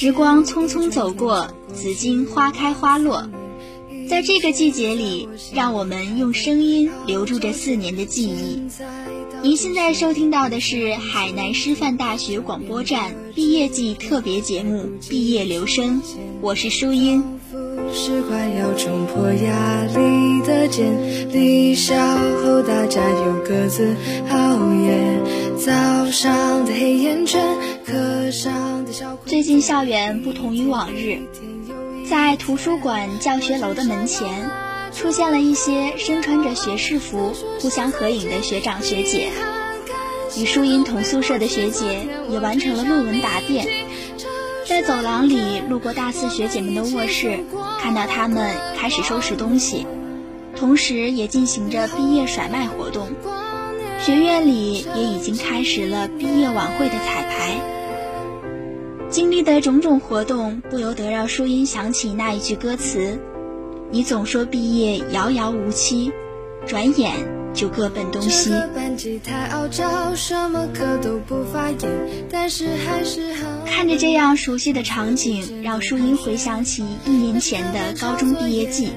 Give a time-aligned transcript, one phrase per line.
[0.00, 3.28] 时光匆匆走过，紫荆花开花落。
[4.08, 8.62] 在这个季节里，让我们用声音留住这四年的记忆。
[9.42, 16.00] 您现在收听到的是海南师范大学广播站毕业季特别节目《毕业留声》，
[16.40, 17.22] 我是舒音。
[17.92, 21.94] 是快要冲破压力的茧，离校
[22.42, 23.94] 后大家又各自
[24.30, 25.20] 熬夜。
[25.58, 27.54] 早上的黑眼圈，
[27.84, 28.79] 课上
[29.30, 31.20] 最近校园不同于往日，
[32.04, 34.50] 在图书馆教学楼的门前，
[34.92, 39.28] 出现了一些身穿着学士服、互相合影的学长学姐。
[40.36, 43.68] 与淑英同宿舍的学姐也完成了论文答辩。
[44.66, 47.38] 在走廊里路过大四学姐们的卧室，
[47.80, 49.86] 看到她们开始收拾东西，
[50.56, 53.06] 同时也进行着毕业甩卖活动。
[54.00, 57.79] 学院里也已经开始了毕业晚会的彩排。
[59.10, 63.18] 经历的种种活动，不由得让舒音想起那一句歌词
[63.90, 66.12] ：“你总说毕业遥遥无期，
[66.64, 67.16] 转眼
[67.52, 68.50] 就各奔东西。”
[73.66, 78.90] 看着这样熟悉的场景，让舒音回想起一年前的高中毕业季。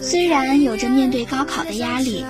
[0.00, 2.22] 虽然有着面对高考的压力，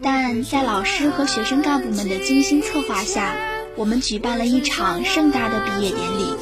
[0.00, 3.34] 但在老师和学生干部们的精心策划下，
[3.78, 6.34] 我们举办了一场盛大的毕业典礼。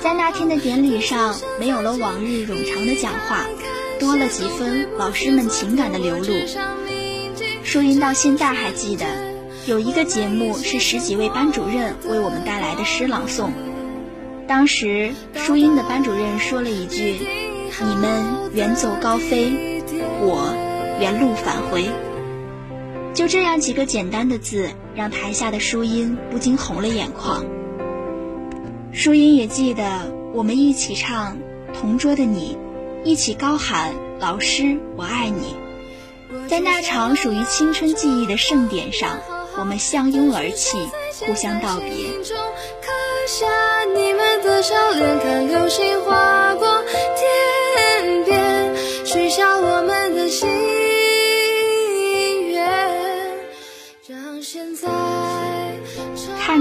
[0.00, 3.46] 在那天的典礼上，没有了往日冗长的讲话，
[4.00, 6.34] 多了几分老师们情感的流露。
[7.62, 9.06] 淑英到现在还记得，
[9.66, 13.50] 有一个节目是十几位班主任为我们带来的诗朗诵。
[14.48, 17.20] 当时，淑英的班主任说了一句
[17.86, 19.84] ：“你们远走高飞，
[20.20, 20.52] 我
[21.00, 21.88] 原路返回。”
[23.18, 27.44] 就这样几个简单的字，让台下的淑音不禁红了眼眶。
[28.92, 29.82] 淑音也记得，
[30.32, 31.36] 我们一起唱
[31.74, 32.56] 《同桌的你》，
[33.04, 33.92] 一起高喊
[34.22, 35.56] “老师，我爱你”。
[36.46, 39.18] 在那场属于青春记忆的盛典上，
[39.58, 40.78] 我们相拥而泣，
[41.26, 41.90] 互相道别。
[41.90, 42.92] 刻
[43.26, 43.48] 下
[43.96, 46.84] 你们的笑脸，看流星划过
[48.04, 50.48] 天边，许下我们的心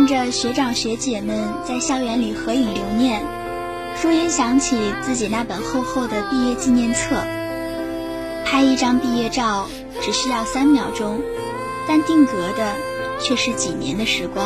[0.07, 3.22] 着学长学姐们在校园里合影留念，
[4.01, 7.23] 舒音想起自己那本厚厚的毕业纪念册。
[8.46, 9.67] 拍一张毕业照
[10.01, 11.22] 只需要三秒钟，
[11.88, 12.73] 但定格的
[13.19, 14.46] 却是几年的时光。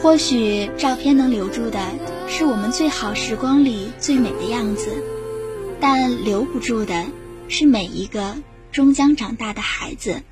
[0.00, 1.80] 或许照片能留住的
[2.28, 4.90] 是我们最好时光里最美的样子，
[5.80, 7.06] 但留不住的
[7.48, 8.36] 是每一个
[8.70, 10.22] 终将长大的孩子。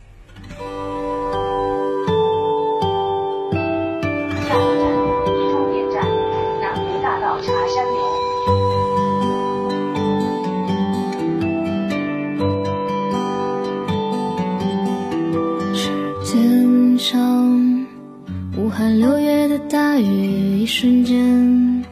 [20.70, 21.84] 瞬间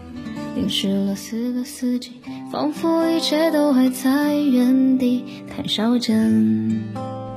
[0.55, 2.12] 淋湿了四个四季，
[2.53, 6.84] 仿佛一切都还在原地谈笑间。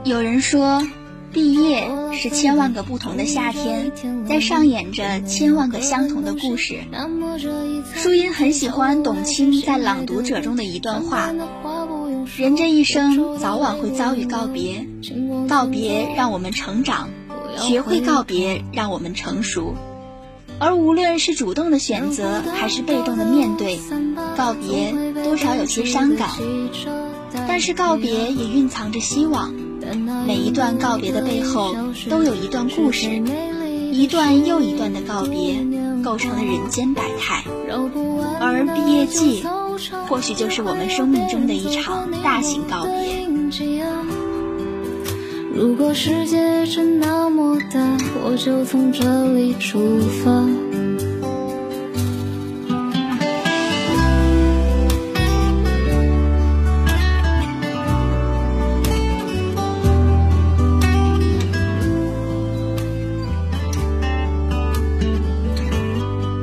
[0.06, 0.88] 有人说，
[1.34, 3.91] 毕业是千万个不同的夏天，
[4.30, 6.81] 在上演着千万个相同的故事。
[7.96, 11.34] 舒音很喜欢董卿在《朗读者》中的一段话：
[12.38, 14.85] 人这一生早晚会遭遇告别，
[15.50, 17.09] 告别让我们成长。
[17.57, 19.74] 学会告别，让我们成熟。
[20.61, 23.79] 而无论是主动的选择，还是被动的面对，
[24.38, 26.30] 告别多少有些伤感。
[27.47, 29.51] 但是告别也蕴藏着希望。
[30.27, 31.75] 每一段告别的背后，
[32.12, 33.09] 都有一段故事，
[33.91, 35.65] 一段又一段的告别，
[36.03, 37.44] 构成了人间百态。
[38.39, 39.44] 而毕业季，
[40.07, 43.11] 或许就是我们生命中的一场大型告别。
[45.53, 50.31] 如果世界真那么大，我就从这里出发。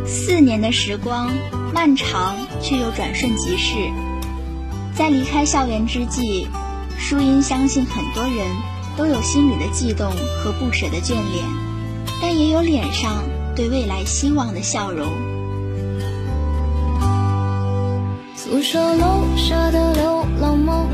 [0.06, 1.30] 四年的时光，
[1.72, 3.74] 漫长却又转瞬即逝。
[4.94, 6.46] 在离开校园之际，
[6.98, 8.77] 舒音相信很多人。
[8.98, 10.10] 都有心里的悸动
[10.42, 11.44] 和不舍的眷恋，
[12.20, 13.22] 但也有脸上
[13.54, 15.06] 对未来希望的笑容。
[18.34, 20.84] 宿舍楼下的流浪猫，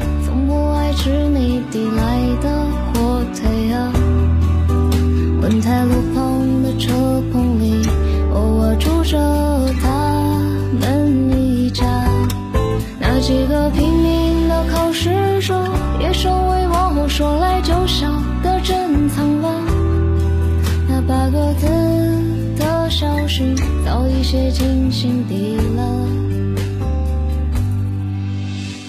[23.05, 23.55] 消息
[23.85, 26.09] 早已写进心底了。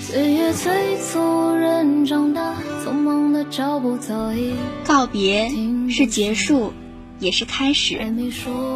[0.01, 4.53] 岁月催促人长大，匆忙的脚步早已
[4.85, 5.51] 告别
[5.89, 6.71] 是结束，
[7.19, 8.00] 也是开始，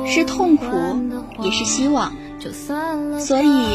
[0.06, 0.65] 是痛苦，
[1.41, 2.12] 也是希望。
[3.18, 3.65] 所以，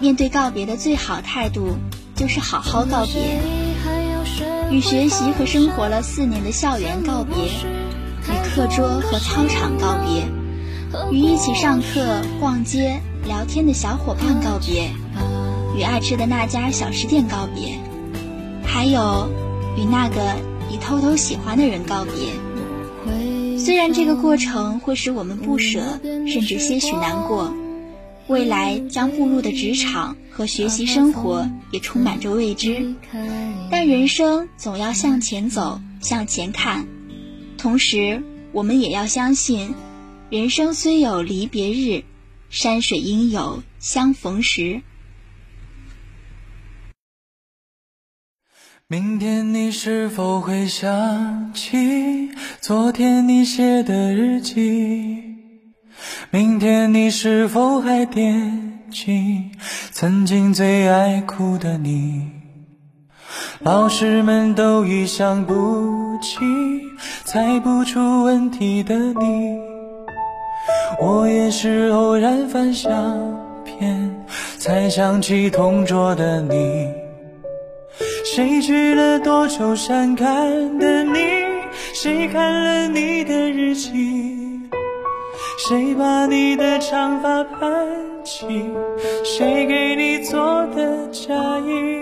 [0.00, 1.78] 面对告别的最好态度，
[2.14, 3.40] 就是好好告别。
[4.70, 10.22] 与学习和生活了四年的校园告别，与课桌和操场告别，
[11.10, 14.90] 与一起上课、逛街、聊天的小伙伴告别，
[15.76, 17.78] 与爱吃的那家小吃店告别，
[18.64, 19.28] 还有
[19.76, 20.34] 与那个
[20.70, 22.12] 你偷偷喜欢的人告别。
[23.58, 27.52] 虽然这个过程会使我们不舍，甚至些许难过。
[28.28, 32.94] 未来将步入的职场和学习生活也充满着未知，
[33.70, 36.86] 但人生总要向前走，向前看。
[37.56, 39.74] 同时，我们也要相信，
[40.30, 42.04] 人生虽有离别日，
[42.50, 44.82] 山水应有相逢时。
[48.86, 52.30] 明天你是否会想起
[52.60, 55.22] 昨天你写的日记？
[56.30, 59.50] 明天你是否还惦记
[59.92, 62.28] 曾经最爱哭的你？
[63.60, 66.36] 老师们都已想不起
[67.24, 69.58] 猜不出问题的你，
[71.00, 72.92] 我也是偶然翻相
[73.64, 74.24] 片
[74.58, 76.92] 才想起同桌的你。
[78.24, 81.20] 谁去了多愁善感的你？
[81.94, 84.60] 谁看了你的日记？
[85.68, 87.86] 谁把你的长发盘
[88.24, 88.68] 起？
[89.24, 92.00] 谁给你做的嫁衣？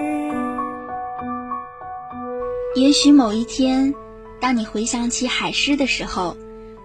[2.75, 3.94] 也许某一天，
[4.40, 6.37] 当你回想起海诗的时候，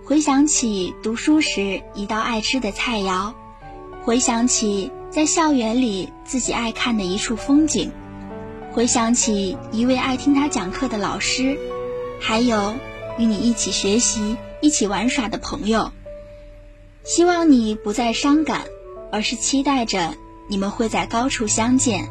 [0.03, 3.33] 回想起读书时一道爱吃的菜肴，
[4.03, 7.92] 回想起在校园里自己爱看的一处风景，
[8.71, 11.57] 回想起一位爱听他讲课的老师，
[12.19, 12.74] 还有
[13.18, 15.92] 与你一起学习、一起玩耍的朋友。
[17.03, 18.63] 希望你不再伤感，
[19.12, 20.15] 而是期待着
[20.50, 22.09] 你们会在高处相见。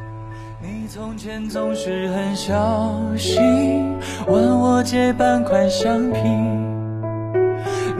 [0.63, 6.21] 你从前总是很小心，问我借半块橡皮。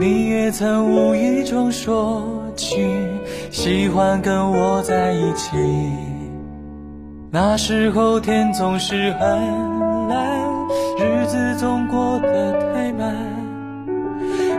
[0.01, 2.75] 你也曾无意中说起，
[3.51, 5.51] 喜欢跟我在一起。
[7.29, 10.41] 那时候天总是很蓝，
[10.97, 13.15] 日子总过得太慢。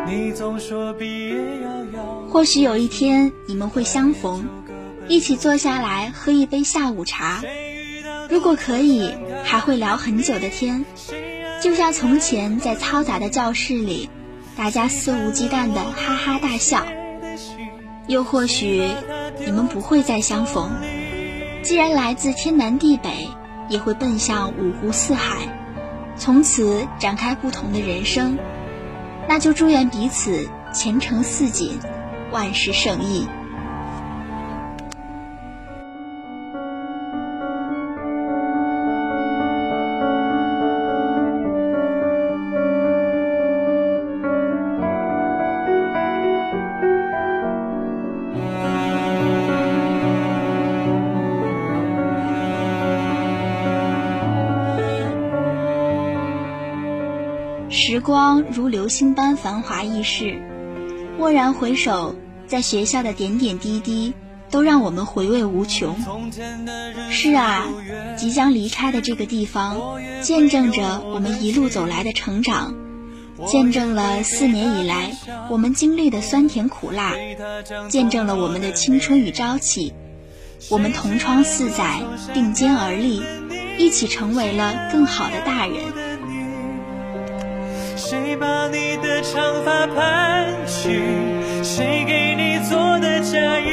[0.07, 1.35] 你总说毕业
[1.93, 2.05] 要。
[2.31, 4.49] 或许有一天你们会相逢，
[5.09, 7.43] 一起坐下来喝一杯下午茶。
[8.31, 9.13] 如果可以，
[9.43, 10.85] 还会聊很久的天，
[11.61, 14.09] 就像从前在嘈杂的教室里，
[14.57, 16.85] 大家肆无忌惮的哈哈大笑。
[18.07, 18.89] 又或许
[19.45, 20.71] 你们不会再相逢，
[21.63, 23.29] 既然来自天南地北，
[23.69, 25.37] 也会奔向五湖四海，
[26.17, 28.39] 从此展开不同的人生。
[29.29, 31.79] 那就祝愿彼此前程似锦。
[32.33, 33.29] 万事胜意。
[57.93, 60.41] 时光如流星般繁华易逝。
[61.19, 64.15] 蓦然回首，在学校的点点滴滴，
[64.51, 65.95] 都让我们回味无穷。
[67.11, 67.67] 是啊，
[68.17, 69.79] 即将离开的这个地方，
[70.23, 72.75] 见证着我们一路走来的成长，
[73.45, 75.13] 见证了四年以来
[75.51, 77.13] 我们经历的酸甜苦辣，
[77.91, 79.93] 见证了我们的青春与朝气。
[80.71, 82.01] 我们同窗四载，
[82.33, 83.23] 并肩而立，
[83.77, 85.77] 一起成为了更好的大人。
[88.13, 90.91] 谁把你的长发盘起？
[91.63, 93.71] 谁给你做的嫁衣？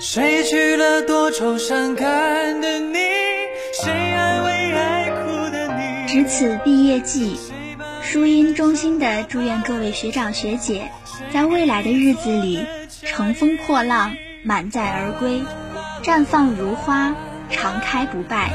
[0.00, 2.98] 谁娶了多愁善感的你？
[3.80, 5.03] 谁安慰爱
[6.14, 7.36] 值此毕业季，
[8.00, 10.92] 舒音衷心的祝愿各位学长学姐，
[11.32, 12.64] 在未来的日子里
[13.02, 15.42] 乘风破浪，满载而归，
[16.04, 17.16] 绽放如花，
[17.50, 18.52] 常开不败。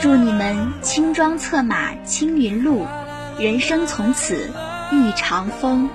[0.00, 2.86] 祝你们轻装策马青云路，
[3.36, 4.48] 人生从此
[4.92, 5.90] 遇长风。